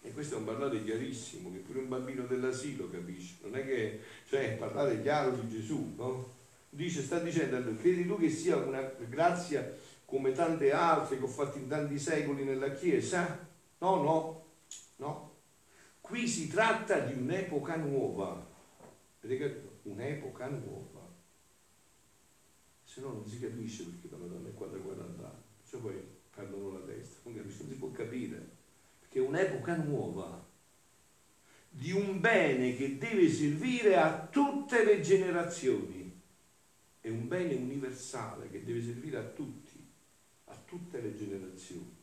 E 0.01 0.12
questo 0.12 0.36
è 0.36 0.38
un 0.38 0.43
parlare 0.43 0.83
chiarissimo, 0.83 1.50
che 1.51 1.60
pure 1.60 1.79
un 1.79 1.88
bambino 1.88 2.25
dell'asilo 2.25 2.89
capisce. 2.89 3.36
Non 3.43 3.55
è 3.55 3.65
che, 3.65 4.01
cioè, 4.27 4.57
parlare 4.60 5.01
chiaro 5.01 5.31
di 5.31 5.48
Gesù, 5.50 5.93
no? 5.95 6.31
Dice, 6.69 7.01
sta 7.01 7.19
dicendo, 7.19 7.74
credi 7.75 8.05
tu 8.05 8.19
che 8.19 8.29
sia 8.29 8.57
una 8.57 8.81
grazia 9.07 9.74
come 10.03 10.33
tante 10.33 10.74
altre 10.74 11.17
che 11.17 11.24
ho 11.24 11.27
fatto 11.27 11.57
in 11.57 11.69
tanti 11.69 11.98
secoli 11.98 12.43
nella 12.43 12.74
Chiesa? 12.74 13.48
No, 13.77 14.01
no, 14.01 14.45
no. 14.98 15.31
Qui 16.01 16.27
si 16.27 16.50
tratta 16.50 17.00
di 17.00 17.13
un'epoca 17.13 17.77
nuova. 17.77 18.45
Capito? 19.22 19.72
Un'epoca 19.83 20.48
nuova. 20.48 20.92
Se 22.93 23.01
no 23.01 23.12
non 23.12 23.27
si 23.27 23.39
capisce 23.39 23.85
perché 23.85 24.07
la 24.12 24.17
Madonna 24.17 24.50
è 24.50 24.53
qua 24.53 24.67
40 24.67 25.25
anni. 25.25 25.41
Cioè 25.67 25.79
poi 25.79 26.00
perdono 26.29 26.73
la 26.73 26.85
testa, 26.85 27.21
non, 27.23 27.33
non 27.33 27.50
si 27.50 27.75
può 27.79 27.89
capire. 27.89 28.51
Perché 29.00 29.17
è 29.17 29.21
un'epoca 29.27 29.77
nuova 29.77 30.47
di 31.69 31.91
un 31.91 32.19
bene 32.19 32.75
che 32.75 33.00
deve 33.00 33.31
servire 33.31 33.97
a 33.97 34.27
tutte 34.27 34.83
le 34.85 35.01
generazioni. 35.01 36.21
È 37.01 37.09
un 37.09 37.27
bene 37.27 37.55
universale 37.55 38.51
che 38.51 38.63
deve 38.63 38.83
servire 38.83 39.17
a 39.17 39.23
tutti, 39.23 39.83
a 40.45 40.55
tutte 40.63 41.01
le 41.01 41.15
generazioni. 41.15 41.95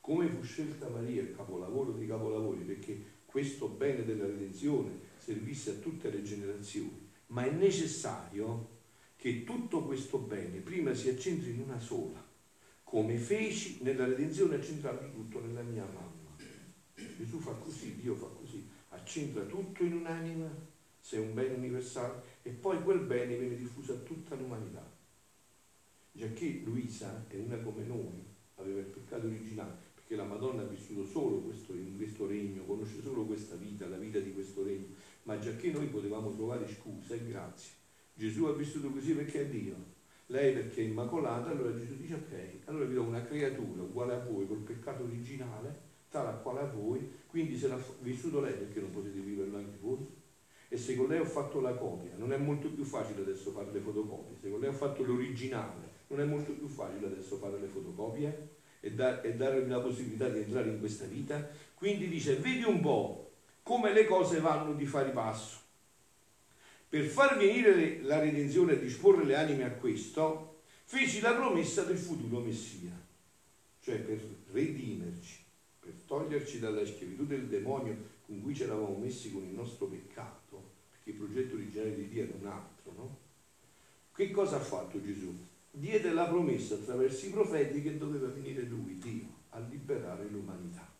Come 0.00 0.28
fu 0.28 0.40
scelta 0.44 0.88
Maria, 0.88 1.20
il 1.20 1.34
capolavoro 1.34 1.90
dei 1.90 2.06
capolavori, 2.06 2.62
perché 2.62 3.02
questo 3.26 3.66
bene 3.66 4.04
della 4.04 4.26
redenzione 4.26 5.00
servisse 5.18 5.70
a 5.70 5.74
tutte 5.74 6.10
le 6.10 6.22
generazioni, 6.22 7.10
ma 7.26 7.44
è 7.44 7.50
necessario 7.50 8.74
che 9.16 9.44
tutto 9.44 9.82
questo 9.82 10.18
bene 10.18 10.58
prima 10.58 10.94
si 10.94 11.08
accentri 11.08 11.50
in 11.50 11.62
una 11.62 11.80
sola, 11.80 12.24
come 12.84 13.16
feci 13.16 13.78
nella 13.82 14.06
redenzione 14.06 14.56
accentrato 14.56 15.10
tutto 15.10 15.40
nella 15.40 15.62
mia 15.62 15.84
mamma. 15.84 16.36
Gesù 17.16 17.38
fa 17.38 17.52
così, 17.52 17.96
Dio 17.96 18.14
fa 18.14 18.26
così, 18.26 18.64
accentra 18.90 19.42
tutto 19.44 19.82
in 19.82 19.94
un'anima, 19.94 20.48
se 21.00 21.16
è 21.16 21.20
un 21.20 21.34
bene 21.34 21.54
universale, 21.54 22.22
e 22.42 22.50
poi 22.50 22.82
quel 22.82 23.00
bene 23.00 23.36
viene 23.36 23.56
diffuso 23.56 23.94
a 23.94 23.96
tutta 23.96 24.34
l'umanità. 24.34 24.88
Giacché 26.12 26.60
Luisa 26.64 27.24
è 27.28 27.36
una 27.36 27.58
come 27.58 27.84
noi, 27.84 28.24
aveva 28.56 28.80
il 28.80 28.86
peccato 28.86 29.26
originale, 29.26 29.94
che 30.06 30.14
la 30.14 30.24
Madonna 30.24 30.62
ha 30.62 30.66
vissuto 30.66 31.04
solo 31.04 31.38
questo, 31.38 31.72
in 31.72 31.96
questo 31.96 32.26
regno, 32.26 32.64
conosce 32.64 33.02
solo 33.02 33.24
questa 33.24 33.56
vita, 33.56 33.88
la 33.88 33.96
vita 33.96 34.20
di 34.20 34.32
questo 34.32 34.62
regno, 34.62 34.94
ma 35.24 35.38
già 35.38 35.56
che 35.56 35.72
noi 35.72 35.86
potevamo 35.86 36.32
trovare 36.34 36.68
scuse 36.68 37.14
e 37.14 37.26
grazie. 37.26 37.84
Gesù 38.16 38.44
ha 38.46 38.52
vissuto 38.52 38.90
così 38.90 39.12
perché 39.12 39.42
è 39.42 39.46
Dio, 39.46 39.76
lei 40.26 40.52
perché 40.54 40.80
è 40.80 40.84
immacolata, 40.84 41.50
allora 41.50 41.76
Gesù 41.76 41.96
dice 41.96 42.14
ok, 42.14 42.66
allora 42.66 42.84
vi 42.86 42.94
do 42.94 43.02
una 43.02 43.22
creatura 43.22 43.82
uguale 43.82 44.14
a 44.14 44.18
voi, 44.18 44.46
col 44.46 44.58
peccato 44.58 45.04
originale, 45.04 45.84
tale 46.10 46.30
a 46.30 46.32
quale 46.32 46.60
a 46.60 46.66
voi, 46.66 47.08
quindi 47.26 47.56
se 47.56 47.68
l'ha 47.68 47.78
vissuto 48.00 48.40
lei 48.40 48.54
perché 48.54 48.80
non 48.80 48.90
potete 48.90 49.20
viverlo 49.20 49.58
anche 49.58 49.78
voi? 49.80 50.06
E 50.68 50.76
se 50.76 50.96
con 50.96 51.06
lei 51.06 51.20
ho 51.20 51.24
fatto 51.24 51.60
la 51.60 51.74
copia, 51.74 52.16
non 52.16 52.32
è 52.32 52.36
molto 52.36 52.68
più 52.70 52.82
facile 52.82 53.20
adesso 53.20 53.52
fare 53.52 53.70
le 53.70 53.80
fotocopie, 53.80 54.36
se 54.40 54.50
con 54.50 54.58
lei 54.58 54.70
ho 54.70 54.72
fatto 54.72 55.04
l'originale, 55.04 55.94
non 56.08 56.20
è 56.20 56.24
molto 56.24 56.52
più 56.52 56.66
facile 56.66 57.06
adesso 57.06 57.36
fare 57.36 57.60
le 57.60 57.66
fotocopie? 57.66 58.54
e, 58.86 58.92
da, 58.92 59.20
e 59.20 59.34
dargli 59.34 59.68
la 59.68 59.80
possibilità 59.80 60.28
di 60.28 60.38
entrare 60.38 60.68
in 60.68 60.78
questa 60.78 61.06
vita. 61.06 61.48
Quindi 61.74 62.08
dice, 62.08 62.36
vedi 62.36 62.62
un 62.62 62.80
po' 62.80 63.32
come 63.62 63.92
le 63.92 64.04
cose 64.04 64.40
vanno 64.40 64.74
di 64.74 64.86
fari 64.86 65.10
passo. 65.10 65.64
Per 66.88 67.04
far 67.04 67.36
venire 67.36 68.00
la 68.02 68.18
redenzione 68.18 68.72
e 68.72 68.80
disporre 68.80 69.24
le 69.24 69.36
anime 69.36 69.64
a 69.64 69.70
questo, 69.70 70.60
feci 70.84 71.20
la 71.20 71.34
promessa 71.34 71.82
del 71.82 71.98
futuro 71.98 72.40
Messia, 72.40 72.92
cioè 73.80 73.96
per 73.98 74.20
redimerci, 74.52 75.38
per 75.80 75.92
toglierci 76.06 76.58
dalla 76.58 76.84
schiavitù 76.84 77.26
del 77.26 77.46
demonio 77.46 78.14
con 78.26 78.40
cui 78.42 78.54
ci 78.54 78.62
eravamo 78.62 78.96
messi 78.96 79.32
con 79.32 79.42
il 79.42 79.54
nostro 79.54 79.86
peccato, 79.86 80.70
perché 80.90 81.10
il 81.10 81.16
progetto 81.16 81.54
originale 81.54 81.94
di 81.94 82.08
Dio 82.08 82.22
era 82.22 82.32
un 82.40 82.46
altro, 82.46 82.92
no? 82.96 83.18
Che 84.14 84.30
cosa 84.30 84.56
ha 84.56 84.60
fatto 84.60 85.02
Gesù? 85.02 85.34
diede 85.78 86.12
la 86.12 86.24
promessa 86.24 86.74
attraverso 86.74 87.26
i 87.26 87.30
profeti 87.30 87.82
che 87.82 87.98
doveva 87.98 88.28
venire 88.28 88.62
lui, 88.62 88.98
Dio, 88.98 89.26
a 89.50 89.58
liberare 89.58 90.26
l'umanità. 90.30 90.90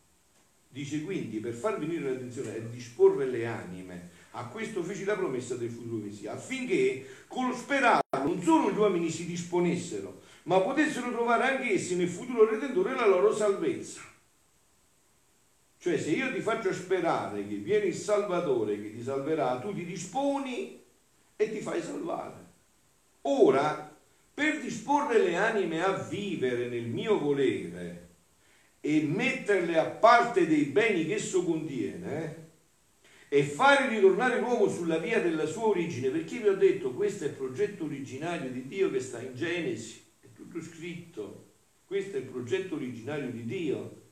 Dice 0.69 1.03
quindi, 1.03 1.39
per 1.39 1.55
far 1.55 1.79
venire 1.79 2.11
l'attenzione 2.11 2.57
e 2.57 2.69
disporre 2.69 3.27
le 3.27 3.47
anime, 3.47 4.11
a 4.37 4.45
questo 4.49 4.83
fece 4.83 5.07
la 5.07 5.15
promessa 5.15 5.55
del 5.55 5.71
futuro 5.71 6.05
Messia, 6.05 6.33
affinché 6.33 7.25
con 7.27 7.49
lo 7.49 7.55
sperato 7.55 8.03
non 8.23 8.43
solo 8.43 8.71
gli 8.71 8.77
uomini 8.77 9.11
si 9.11 9.25
disponessero, 9.25 10.21
ma 10.45 10.61
potessero 10.61 11.11
trovare 11.11 11.57
anche 11.57 11.73
essi 11.73 11.97
nel 11.97 12.09
futuro 12.09 12.49
Redentore 12.49 12.95
la 12.95 13.07
loro 13.07 13.35
salvezza. 13.35 14.03
Cioè 15.79 15.99
se 15.99 16.11
io 16.11 16.33
ti 16.35 16.41
faccio 16.41 16.73
sperare 16.73 17.47
che 17.47 17.55
viene 17.57 17.87
il 17.87 17.95
Salvatore 17.95 18.81
che 18.81 18.95
ti 18.95 19.03
salverà, 19.03 19.59
tu 19.59 19.73
ti 19.73 19.85
disponi 19.85 20.83
e 21.35 21.51
ti 21.51 21.61
fai 21.61 21.81
salvare. 21.81 22.45
Ora 23.23 23.95
per 24.35 24.61
disporre 24.61 25.19
le 25.19 25.37
anime 25.37 25.83
a 25.83 25.93
vivere 25.93 26.69
nel 26.69 26.87
mio 26.87 27.19
volere 27.19 28.09
e 28.81 29.03
metterle 29.03 29.79
a 29.79 29.87
parte 29.87 30.47
dei 30.47 30.65
beni 30.65 31.07
che 31.07 31.15
esso 31.15 31.43
contiene 31.43 32.46
e 33.29 33.43
fare 33.43 33.89
ritornare 33.89 34.41
l'uomo 34.41 34.69
sulla 34.69 34.99
via 34.99 35.21
della 35.21 35.47
sua 35.47 35.67
origine, 35.67 36.11
perché 36.11 36.39
vi 36.39 36.49
ho 36.49 36.57
detto 36.57 36.93
questo 36.93 37.25
è 37.25 37.29
il 37.29 37.35
progetto 37.35 37.85
originario 37.85 38.51
di 38.51 38.67
Dio 38.69 38.91
che 38.91 39.01
sta 39.01 39.21
in 39.21 39.35
Genesi, 39.35 40.05
è 40.21 40.27
tutto 40.33 40.61
scritto, 40.61 41.45
questo 41.87 42.17
è 42.17 42.21
il 42.21 42.27
progetto 42.27 42.77
originario 42.77 43.31
di 43.31 43.45
Dio, 43.45 44.03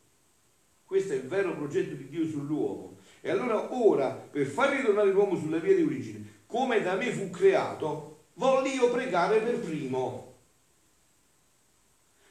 questo 0.84 1.12
è 1.12 1.16
il 1.16 1.26
vero 1.26 1.54
progetto 1.54 1.94
di 1.94 2.08
Dio 2.08 2.26
sull'uomo. 2.26 2.98
E 3.20 3.30
allora 3.30 3.72
ora, 3.74 4.10
per 4.10 4.46
far 4.46 4.76
ritornare 4.76 5.10
l'uomo 5.10 5.36
sulla 5.36 5.58
via 5.58 5.74
di 5.74 5.82
origine, 5.82 6.42
come 6.46 6.82
da 6.82 6.94
me 6.94 7.10
fu 7.10 7.30
creato, 7.30 8.26
volli 8.34 8.74
io 8.74 8.90
pregare 8.90 9.40
per 9.40 9.58
primo, 9.60 10.34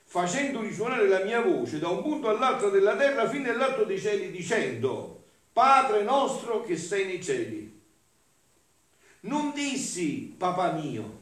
facendo 0.04 0.62
risuonare 0.62 1.08
la 1.08 1.24
mia 1.24 1.42
voce 1.42 1.80
da 1.80 1.88
un 1.88 2.04
punto 2.04 2.30
all'altro 2.30 2.70
della 2.70 2.96
terra 2.96 3.28
fino 3.28 3.50
all'alto 3.50 3.84
dei 3.84 4.00
cieli, 4.00 4.30
dicendo, 4.32 5.23
Padre 5.54 6.04
nostro 6.04 6.64
che 6.64 6.76
sei 6.76 7.06
nei 7.06 7.24
cieli. 7.24 7.82
Non 9.22 9.54
dissi, 9.54 10.36
papà 10.38 10.74
mio, 10.74 11.22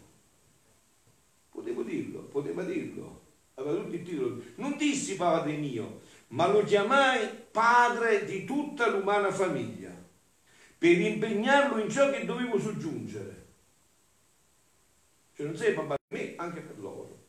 potevo 1.52 1.84
dirlo, 1.84 2.22
poteva 2.22 2.64
dirlo, 2.64 3.22
aveva 3.56 3.76
tutto 3.84 3.96
il 3.96 4.04
titolo, 4.04 4.42
non 4.56 4.76
dissi 4.78 5.16
padre 5.16 5.54
mio, 5.58 6.02
ma 6.30 6.48
lo 6.48 6.64
chiamai 6.64 7.30
padre 7.52 8.26
di 8.26 8.44
tutta 8.44 8.88
l'umana 8.88 9.32
famiglia, 9.32 9.92
per 10.80 11.00
impegnarlo 11.00 11.80
in 11.80 11.92
ciò 11.92 12.10
che 12.10 12.26
dovevo 12.26 12.58
soggiungere 12.58 13.42
cioè 15.42 15.46
non 15.46 15.58
sei 15.58 15.74
papà 15.74 15.96
per 15.96 16.20
me, 16.20 16.34
anche 16.38 16.62
per 16.62 16.80
loro. 16.80 17.20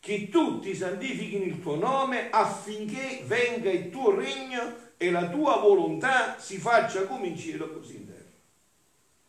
Che 0.00 0.28
tutti 0.28 0.74
santifichino 0.74 1.44
il 1.44 1.60
tuo 1.60 1.76
nome 1.76 2.30
affinché 2.30 3.22
venga 3.24 3.70
il 3.70 3.90
tuo 3.90 4.14
regno 4.16 4.91
e 5.02 5.10
la 5.10 5.28
tua 5.28 5.56
volontà 5.56 6.38
si 6.38 6.58
faccia 6.58 7.08
come 7.08 7.26
in 7.26 7.36
cielo 7.36 7.72
così 7.72 7.96
in 7.96 8.06
terra. 8.06 8.30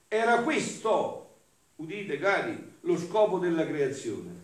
Era 0.08 0.44
questo, 0.44 1.38
udite 1.78 2.20
cari, 2.20 2.76
lo 2.82 2.96
scopo 2.96 3.40
della 3.40 3.66
creazione. 3.66 4.42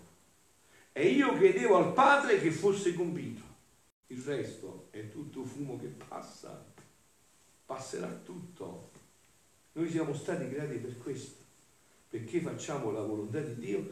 E 0.91 1.09
io 1.09 1.31
credevo 1.33 1.77
al 1.77 1.93
Padre 1.93 2.41
che 2.41 2.49
fosse 2.49 2.95
compito. 2.95 3.43
Il 4.07 4.23
resto 4.23 4.87
è 4.89 5.07
tutto 5.11 5.43
fumo 5.43 5.77
che 5.77 5.85
passa, 5.85 6.65
passerà 7.63 8.07
tutto. 8.07 8.89
Noi 9.73 9.87
siamo 9.87 10.15
stati 10.15 10.49
creati 10.49 10.77
per 10.77 10.97
questo 10.97 11.43
perché 12.09 12.41
facciamo 12.41 12.89
la 12.89 13.03
volontà 13.03 13.39
di 13.39 13.53
Dio, 13.59 13.87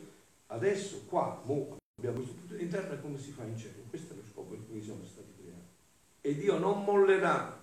adesso 0.48 1.04
qua 1.06 1.40
mo, 1.46 1.78
abbiamo 2.00 2.18
questo 2.18 2.34
punto 2.34 2.56
in 2.56 2.70
terra 2.70 2.96
come 2.96 3.20
si 3.20 3.30
fa 3.30 3.44
in 3.44 3.56
cielo. 3.56 3.84
Questo 3.92 4.14
è 4.14 4.16
lo 4.16 4.24
scopo 4.24 4.56
per 4.56 4.68
cui 4.68 4.82
siamo 4.82 5.06
stati. 5.06 5.17
E 6.28 6.36
Dio 6.36 6.58
non 6.58 6.84
mollerà, 6.84 7.58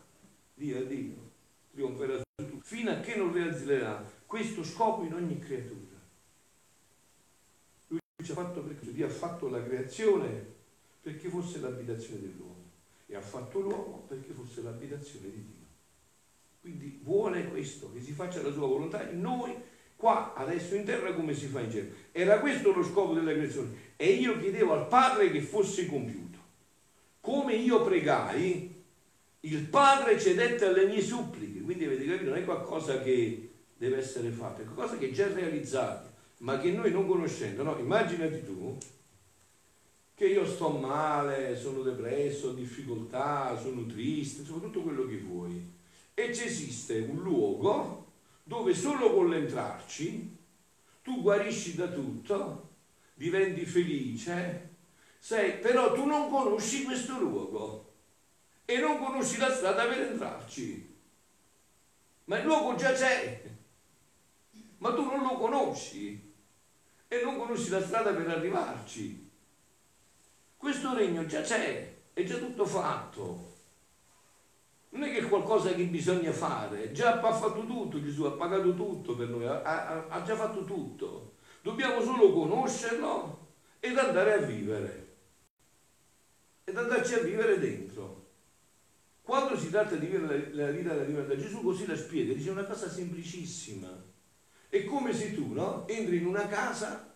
Dio 0.55 0.79
è 0.79 0.87
Dio, 0.87 1.33
trionferà 1.71 2.17
su 2.17 2.47
tutto, 2.49 2.65
fino 2.65 2.93
a 2.93 3.01
che 3.01 3.15
non 3.15 3.31
realizzerà 3.31 4.03
questo 4.25 4.65
scopo 4.65 5.03
in 5.05 5.13
ogni 5.13 5.39
creatura. 5.39 6.01
Lui 7.89 8.01
ci 8.25 8.31
ha 8.31 8.35
fatto 8.35 8.63
perché 8.63 8.91
Dio 8.91 9.05
ha 9.05 9.11
fatto 9.11 9.51
la 9.51 9.63
creazione 9.63 10.53
perché 11.03 11.29
fosse 11.29 11.61
l'abitazione 11.61 12.23
dell'uomo 12.23 12.71
e 13.07 13.15
ha 13.15 13.21
fatto 13.21 13.61
l'uomo 13.61 14.07
perché 14.09 14.33
fosse 14.33 14.63
l'abitazione 14.63 15.27
di 15.27 15.45
Dio. 15.45 15.67
Quindi 16.63 17.01
vuole 17.03 17.47
questo, 17.49 17.93
che 17.93 18.01
si 18.01 18.13
faccia 18.13 18.41
la 18.41 18.51
sua 18.51 18.67
volontà 18.67 19.11
in 19.11 19.21
noi 19.21 19.55
qua 19.95 20.33
adesso 20.33 20.75
in 20.75 20.87
terra 20.87 21.13
come 21.13 21.35
si 21.35 21.49
fa 21.49 21.61
in 21.61 21.71
cielo. 21.71 21.91
Era 22.13 22.41
questo 22.41 22.73
lo 22.73 22.83
scopo 22.83 23.13
della 23.13 23.33
creazione. 23.33 23.93
E 23.97 24.13
io 24.13 24.39
chiedevo 24.39 24.73
al 24.73 24.89
Padre 24.89 25.31
che 25.31 25.43
fosse 25.43 25.85
compiuto. 25.85 26.24
Come 27.25 27.55
io 27.55 27.83
pregai, 27.83 28.85
il 29.41 29.63
Padre 29.69 30.21
cedette 30.21 30.67
alle 30.67 30.85
mie 30.85 31.01
suppliche. 31.01 31.63
Quindi 31.63 31.87
avete 31.87 32.05
capito, 32.05 32.29
non 32.29 32.39
è 32.39 32.45
qualcosa 32.45 33.01
che 33.01 33.51
deve 33.79 33.97
essere 33.97 34.29
fatto, 34.29 34.61
è 34.61 34.65
qualcosa 34.67 34.99
che 34.99 35.09
è 35.09 35.11
già 35.11 35.33
realizzato, 35.33 36.11
ma 36.41 36.59
che 36.59 36.71
noi 36.73 36.91
non 36.91 37.07
conoscendo. 37.07 37.63
No? 37.63 37.79
Immaginati 37.79 38.45
tu 38.45 38.77
che 40.15 40.27
io 40.27 40.45
sto 40.45 40.69
male, 40.69 41.57
sono 41.57 41.81
depresso, 41.81 42.49
ho 42.49 42.53
difficoltà, 42.53 43.59
sono 43.59 43.87
triste, 43.87 44.43
insomma 44.43 44.61
tutto 44.61 44.83
quello 44.83 45.07
che 45.07 45.17
vuoi. 45.17 45.73
E 46.13 46.25
esiste 46.25 46.99
un 47.09 47.23
luogo 47.23 48.05
dove 48.43 48.75
solo 48.75 49.15
con 49.15 49.31
l'entrarci 49.31 50.37
tu 51.01 51.23
guarisci 51.23 51.75
da 51.75 51.89
tutto, 51.89 52.69
diventi 53.15 53.65
felice, 53.65 54.74
sei, 55.25 55.59
però 55.59 55.95
tu 55.95 56.05
non 56.05 56.29
conosci 56.29 56.85
questo 56.85 57.19
luogo 57.19 57.93
e 58.67 58.77
non 58.77 58.99
conosci 58.99 59.39
la 59.39 59.51
strada 59.51 59.87
per 59.87 60.03
entrarci. 60.03 60.97
ma 62.25 62.39
il 62.39 62.45
luogo 62.45 62.75
già 62.75 62.93
c'è, 62.93 63.43
ma 64.79 64.93
tu 64.93 65.03
non 65.03 65.23
lo 65.23 65.37
conosci 65.37 66.35
e 67.09 67.23
non 67.23 67.39
conosci 67.39 67.71
la 67.71 67.83
strada 67.83 68.13
per 68.13 68.29
arrivarci. 68.29 69.31
Questo 70.59 70.95
regno 70.95 71.25
già 71.25 71.41
c'è, 71.41 71.95
è 72.13 72.23
già 72.23 72.37
tutto 72.37 72.67
fatto. 72.67 73.53
Non 74.91 75.05
è 75.05 75.11
che 75.11 75.21
è 75.21 75.29
qualcosa 75.29 75.73
che 75.73 75.85
bisogna 75.85 76.33
fare, 76.33 76.93
già 76.93 77.19
ha 77.19 77.33
fatto 77.33 77.65
tutto 77.65 78.03
Gesù, 78.03 78.25
ha 78.25 78.33
pagato 78.33 78.75
tutto 78.75 79.17
per 79.17 79.29
noi, 79.29 79.47
ha, 79.47 79.63
ha, 79.63 80.07
ha 80.07 80.23
già 80.23 80.37
fatto 80.37 80.67
tutto. 80.67 81.37
Dobbiamo 81.63 82.03
solo 82.03 82.31
conoscerlo 82.31 83.53
ed 83.81 83.97
andare 83.97 84.35
a 84.35 84.39
vivere. 84.39 85.04
Ed 86.75 86.81
andarci 86.81 87.15
a 87.15 87.21
vivere 87.21 87.61
dentro. 87.61 88.23
Quando 89.23 89.57
si 89.57 89.71
tratta 89.71 89.95
di 89.95 90.07
vivere 90.07 90.53
la, 90.55 90.73
vita 90.73 90.93
della 90.93 91.05
libertà, 91.05 91.37
Gesù 91.37 91.63
così 91.63 91.87
la 91.87 91.97
spiega, 91.97 92.35
dice 92.35 92.51
una 92.51 92.65
cosa 92.65 92.91
semplicissima. 92.91 94.03
È 94.69 94.83
come 94.83 95.13
se 95.15 95.35
tu 95.35 95.53
no, 95.53 95.87
entri 95.87 96.17
in 96.17 96.27
una 96.27 96.49
casa 96.49 97.15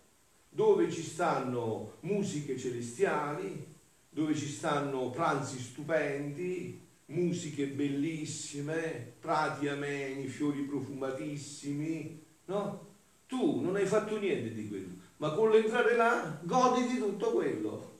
dove 0.48 0.88
ci 0.92 1.02
stanno 1.02 1.96
musiche 2.02 2.56
celestiali, 2.56 3.74
dove 4.08 4.36
ci 4.36 4.46
stanno 4.46 5.10
pranzi 5.10 5.58
stupendi, 5.58 6.80
musiche 7.06 7.66
bellissime, 7.66 9.14
prati 9.18 9.66
ameni, 9.66 10.28
fiori 10.28 10.60
profumatissimi, 10.60 12.24
no? 12.44 12.86
Tu 13.26 13.60
non 13.60 13.74
hai 13.74 13.86
fatto 13.86 14.20
niente 14.20 14.54
di 14.54 14.68
quello, 14.68 14.94
ma 15.16 15.32
con 15.32 15.50
l'entrare 15.50 15.96
là 15.96 16.40
godi 16.44 16.86
di 16.86 16.98
tutto 16.98 17.32
quello. 17.32 17.96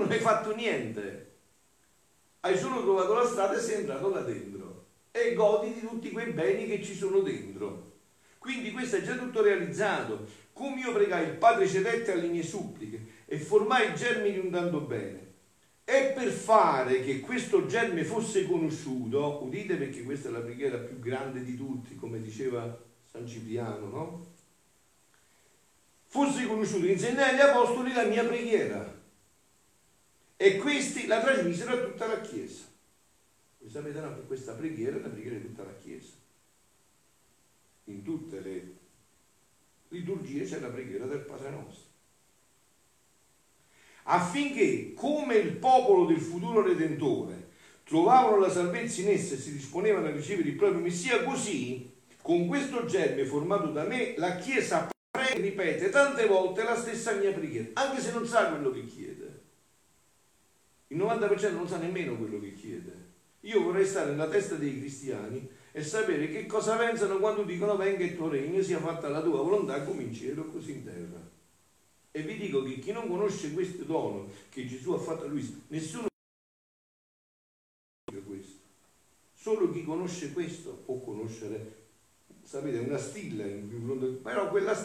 Non 0.00 0.10
hai 0.10 0.18
fatto 0.18 0.54
niente, 0.56 1.32
hai 2.40 2.56
solo 2.56 2.80
trovato 2.80 3.12
la 3.12 3.26
strada 3.26 3.54
e 3.54 3.60
sei 3.60 3.80
entrato 3.80 4.08
là 4.08 4.22
dentro 4.22 4.86
e 5.10 5.34
godi 5.34 5.74
di 5.74 5.80
tutti 5.80 6.10
quei 6.10 6.32
beni 6.32 6.66
che 6.66 6.82
ci 6.82 6.94
sono 6.94 7.20
dentro. 7.20 7.98
Quindi 8.38 8.70
questo 8.70 8.96
è 8.96 9.02
già 9.02 9.14
tutto 9.16 9.42
realizzato. 9.42 10.26
Come 10.54 10.80
io 10.80 10.94
pregai 10.94 11.26
il 11.26 11.36
Padre 11.36 11.68
cedette 11.68 12.12
alle 12.12 12.28
mie 12.28 12.42
suppliche 12.42 12.98
e 13.26 13.38
formai 13.38 13.90
i 13.90 13.94
germi 13.94 14.32
di 14.32 14.38
un 14.38 14.50
tanto 14.50 14.80
bene 14.80 15.32
e 15.84 16.12
per 16.14 16.30
fare 16.30 17.04
che 17.04 17.20
questo 17.20 17.66
germe 17.66 18.02
fosse 18.02 18.46
conosciuto, 18.46 19.44
udite 19.44 19.76
perché 19.76 20.02
questa 20.02 20.30
è 20.30 20.32
la 20.32 20.40
preghiera 20.40 20.78
più 20.78 20.98
grande 20.98 21.44
di 21.44 21.58
tutti, 21.58 21.94
come 21.96 22.22
diceva 22.22 22.74
San 23.10 23.26
Cipriano, 23.26 23.86
no? 23.86 24.26
Fosse 26.06 26.46
conosciuto, 26.46 26.86
insegnai 26.86 27.34
agli 27.34 27.40
apostoli 27.40 27.92
la 27.92 28.04
mia 28.04 28.24
preghiera 28.24 28.98
e 30.42 30.56
questi 30.56 31.06
la 31.06 31.20
trasmisero 31.20 31.74
a 31.74 31.84
tutta 31.84 32.06
la 32.06 32.22
Chiesa. 32.22 32.64
Voi 33.58 33.68
sapete 33.68 34.00
questa 34.26 34.54
preghiera 34.54 34.96
è 34.96 35.00
la 35.00 35.08
preghiera 35.08 35.36
di 35.36 35.42
tutta 35.42 35.64
la 35.64 35.74
Chiesa. 35.74 36.14
In 37.84 38.02
tutte 38.02 38.40
le 38.40 38.74
liturgie 39.88 40.44
c'è 40.44 40.58
la 40.60 40.68
preghiera 40.68 41.04
del 41.04 41.20
Padre 41.20 41.50
nostro 41.50 41.88
affinché, 44.04 44.94
come 44.94 45.34
il 45.34 45.56
popolo 45.56 46.06
del 46.06 46.20
futuro 46.20 46.62
Redentore, 46.62 47.50
trovavano 47.84 48.38
la 48.38 48.48
salvezza 48.48 49.02
in 49.02 49.10
essa 49.10 49.34
e 49.34 49.38
si 49.38 49.52
disponevano 49.52 50.06
a 50.06 50.10
ricevere 50.10 50.48
il 50.48 50.56
proprio 50.56 50.80
Messia, 50.80 51.22
così, 51.22 51.92
con 52.22 52.46
questo 52.46 52.86
germe 52.86 53.26
formato 53.26 53.72
da 53.72 53.84
me, 53.84 54.14
la 54.16 54.36
Chiesa 54.36 54.88
prega 55.10 55.38
ripete 55.38 55.90
tante 55.90 56.26
volte 56.26 56.62
la 56.62 56.76
stessa 56.76 57.12
mia 57.12 57.30
preghiera, 57.30 57.68
anche 57.74 58.00
se 58.00 58.10
non 58.12 58.26
sa 58.26 58.48
quello 58.48 58.70
che 58.70 58.86
chiede. 58.86 59.19
Il 60.90 60.98
90% 60.98 61.52
non 61.52 61.68
sa 61.68 61.78
nemmeno 61.78 62.16
quello 62.16 62.40
che 62.40 62.52
chiede. 62.52 63.08
Io 63.40 63.62
vorrei 63.62 63.86
stare 63.86 64.10
nella 64.10 64.28
testa 64.28 64.56
dei 64.56 64.78
cristiani 64.78 65.48
e 65.72 65.82
sapere 65.82 66.28
che 66.28 66.46
cosa 66.46 66.76
pensano 66.76 67.18
quando 67.18 67.44
dicono 67.44 67.76
venga 67.76 68.04
il 68.04 68.16
tuo 68.16 68.28
regno, 68.28 68.60
sia 68.60 68.80
fatta 68.80 69.08
la 69.08 69.22
tua 69.22 69.42
volontà 69.42 69.82
come 69.84 70.02
in 70.02 70.12
cielo 70.12 70.44
così 70.46 70.72
in 70.72 70.84
terra. 70.84 71.30
E 72.10 72.22
vi 72.22 72.36
dico 72.36 72.62
che 72.64 72.80
chi 72.80 72.90
non 72.92 73.08
conosce 73.08 73.52
questo 73.52 73.84
dono 73.84 74.28
che 74.48 74.66
Gesù 74.66 74.92
ha 74.92 74.98
fatto 74.98 75.24
a 75.24 75.28
lui, 75.28 75.62
nessuno 75.68 76.08
questo. 78.26 78.58
Solo 79.32 79.70
chi 79.70 79.84
conosce 79.84 80.32
questo 80.32 80.82
può 80.84 81.00
conoscere, 81.00 81.86
sapete, 82.42 82.78
una 82.78 82.98
stilla, 82.98 83.44
però 84.22 84.50
quella 84.50 84.74
stilla 84.74 84.78